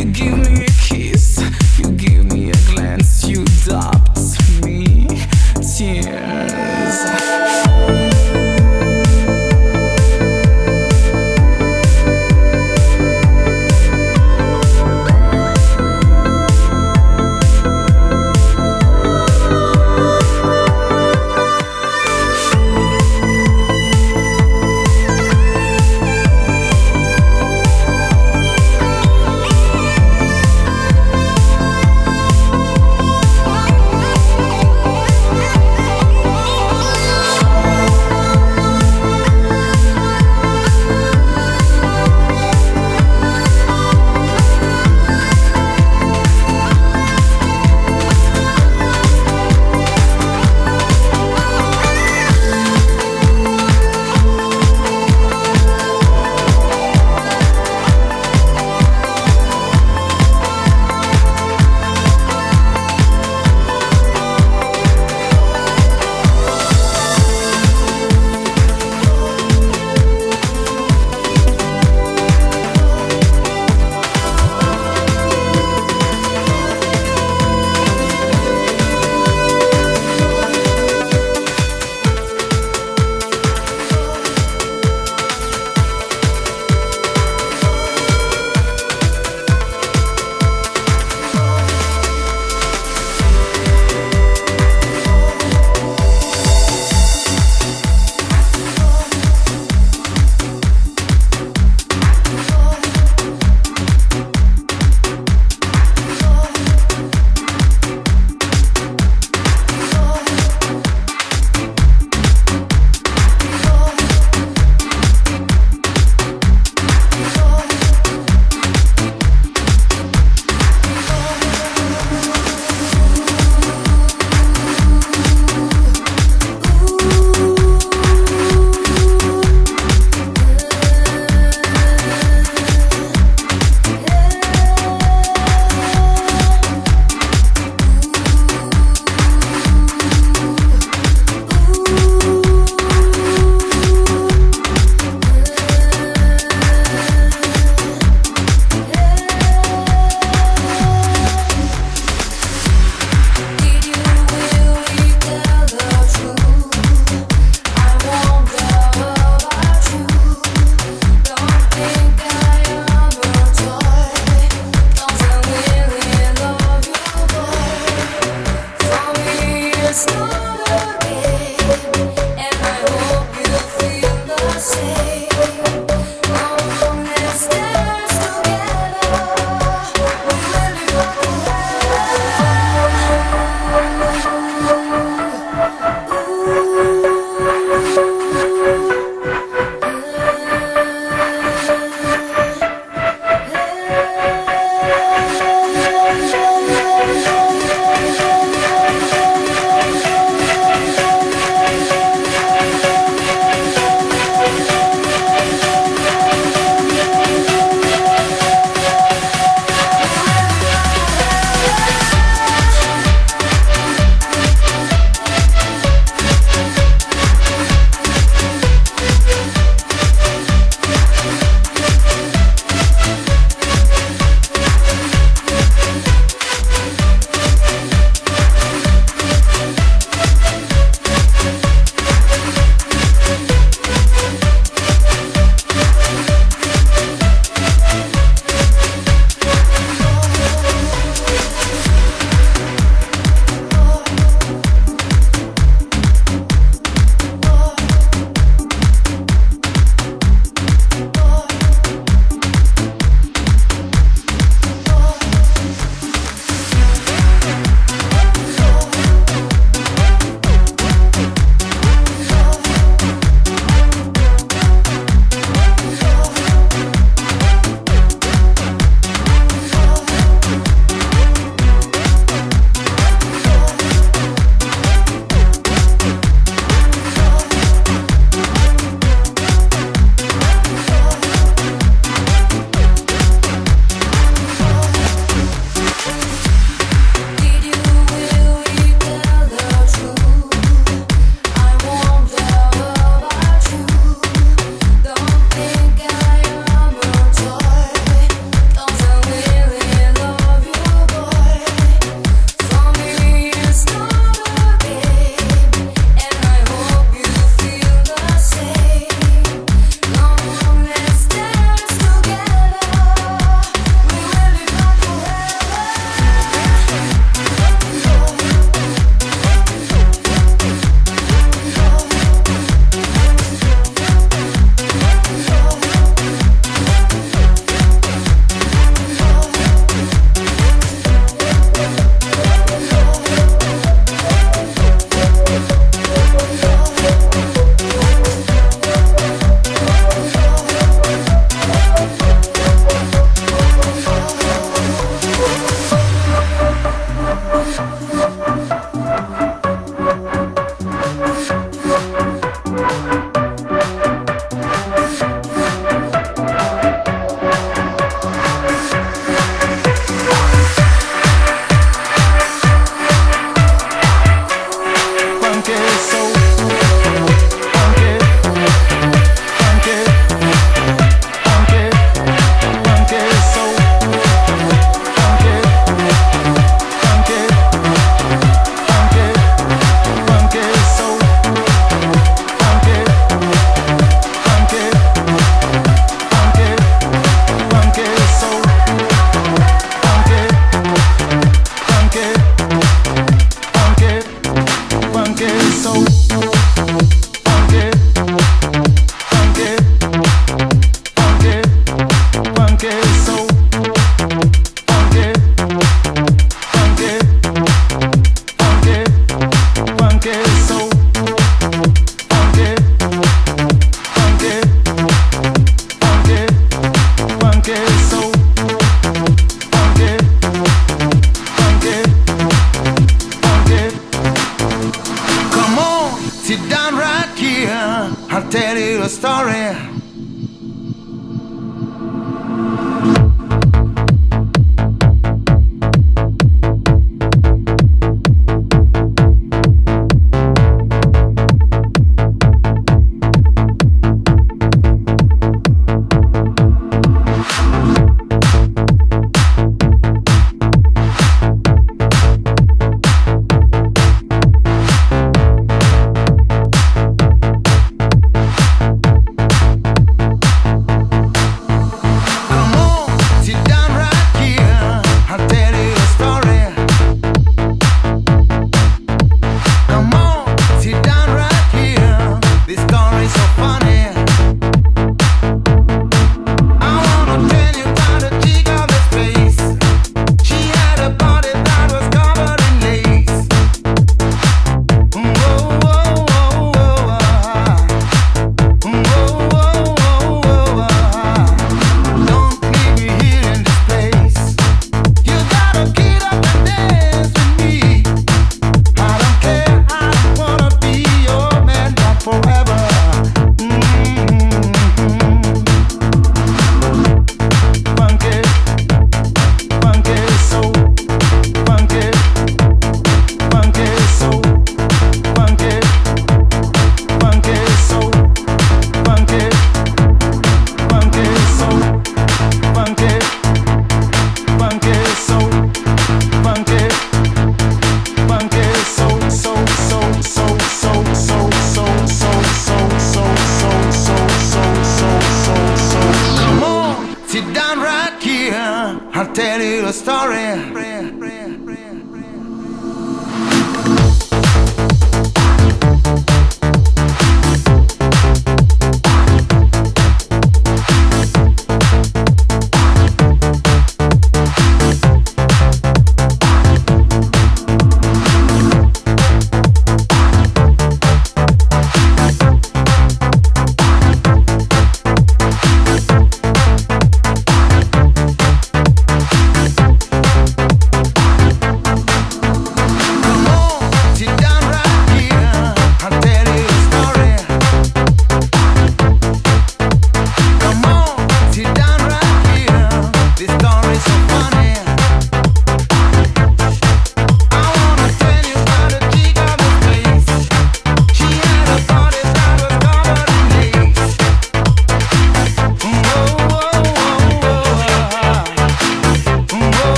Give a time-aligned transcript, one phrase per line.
[0.00, 0.69] You give me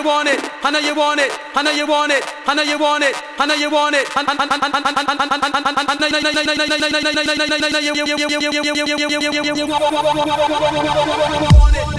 [0.00, 0.40] you want it.
[0.64, 1.30] I know you want it.
[1.54, 2.24] I know you want it.
[2.46, 3.14] I know you want it.
[3.38, 4.06] I know you want it.
[4.16, 4.56] I know you
[11.60, 11.89] want it.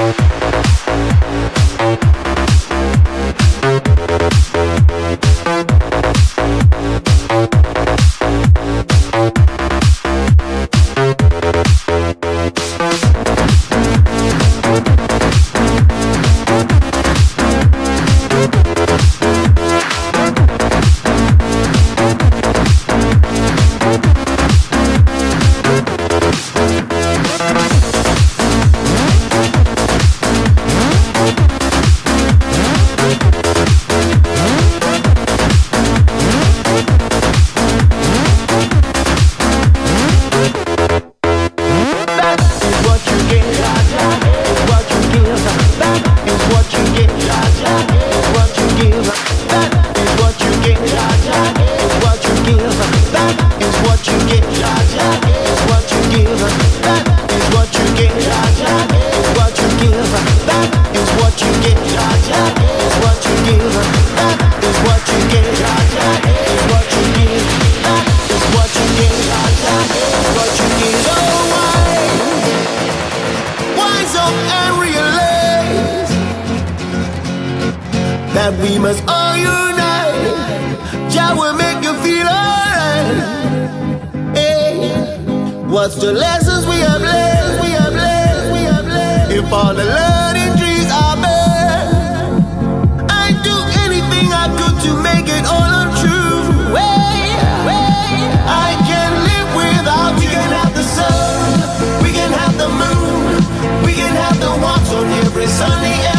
[0.10, 0.28] Mets,
[82.10, 83.05] feel alright.
[84.34, 84.89] Hey,
[85.74, 87.55] what's the lessons we have learned?
[87.64, 88.47] We have learned.
[88.55, 89.32] We have learned.
[89.38, 91.86] If all the learning trees are bare,
[93.22, 93.55] I'd do
[93.86, 96.38] anything I could to make it all untrue.
[96.78, 97.14] Way,
[97.70, 98.10] way,
[98.68, 100.30] I can live without you.
[100.30, 101.53] We can have the sun.
[102.05, 103.30] We can have the moon.
[103.86, 106.18] We can have the watch on every sunny.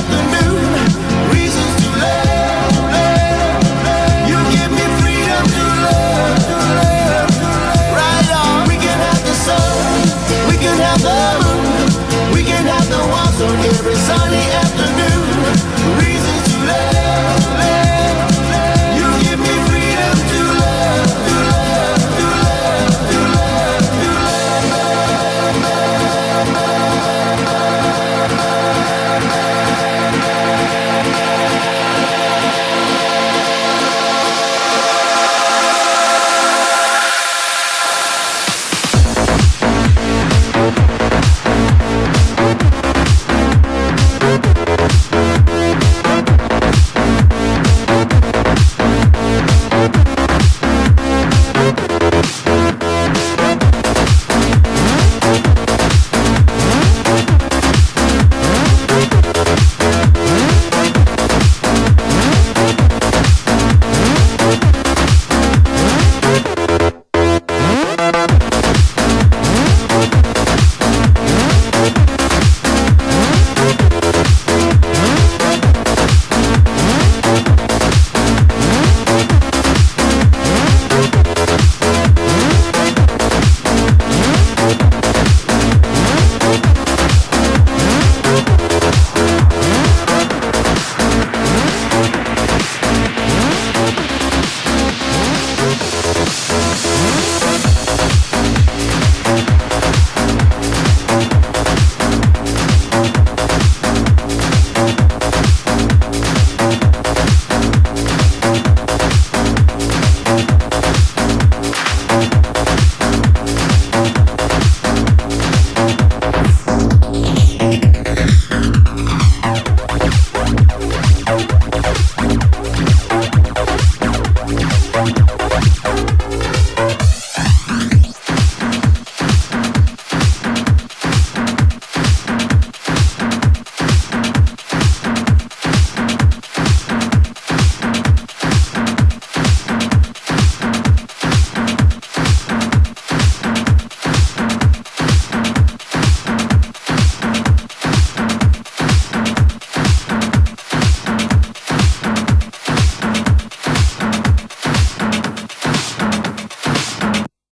[11.01, 11.57] summer.
[12.35, 15.30] We can have the walks on every sunny afternoon.